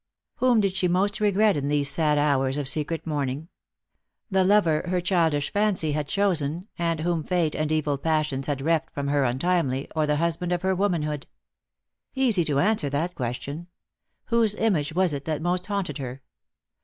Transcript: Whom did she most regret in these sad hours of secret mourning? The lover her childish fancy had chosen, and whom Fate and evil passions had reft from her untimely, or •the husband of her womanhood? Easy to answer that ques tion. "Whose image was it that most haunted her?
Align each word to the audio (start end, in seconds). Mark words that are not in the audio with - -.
Whom 0.37 0.61
did 0.61 0.75
she 0.75 0.87
most 0.87 1.19
regret 1.19 1.55
in 1.55 1.67
these 1.67 1.87
sad 1.87 2.17
hours 2.17 2.57
of 2.57 2.67
secret 2.67 3.05
mourning? 3.05 3.49
The 4.31 4.43
lover 4.43 4.83
her 4.87 4.99
childish 4.99 5.53
fancy 5.53 5.91
had 5.91 6.07
chosen, 6.07 6.67
and 6.79 7.01
whom 7.01 7.23
Fate 7.23 7.53
and 7.53 7.71
evil 7.71 7.99
passions 7.99 8.47
had 8.47 8.61
reft 8.61 8.89
from 8.89 9.09
her 9.09 9.23
untimely, 9.23 9.87
or 9.95 10.07
•the 10.07 10.17
husband 10.17 10.53
of 10.53 10.63
her 10.63 10.73
womanhood? 10.73 11.27
Easy 12.15 12.43
to 12.45 12.57
answer 12.57 12.89
that 12.89 13.13
ques 13.13 13.35
tion. 13.41 13.67
"Whose 14.25 14.55
image 14.55 14.91
was 14.95 15.13
it 15.13 15.25
that 15.25 15.39
most 15.39 15.67
haunted 15.67 15.99
her? 15.99 16.23